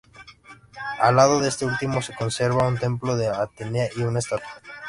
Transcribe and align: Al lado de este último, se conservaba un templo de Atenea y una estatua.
Al 0.99 1.15
lado 1.15 1.39
de 1.39 1.47
este 1.49 1.63
último, 1.67 2.01
se 2.01 2.15
conservaba 2.15 2.67
un 2.67 2.79
templo 2.79 3.15
de 3.15 3.27
Atenea 3.27 3.87
y 3.95 4.01
una 4.01 4.17
estatua. 4.17 4.49